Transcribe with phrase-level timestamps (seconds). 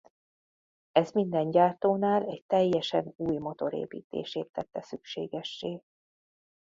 [0.91, 5.81] Ez minden gyártónál egy teljesen új motor építését tette szükségessé.